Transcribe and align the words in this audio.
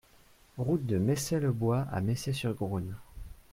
Route 0.57 0.87
de 0.87 0.97
Messey-le-Bois 0.97 1.81
à 1.91 2.01
Messey-sur-Grosne 2.01 2.95